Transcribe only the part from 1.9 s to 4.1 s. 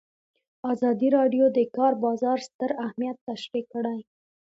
بازار ستر اهميت تشریح کړی.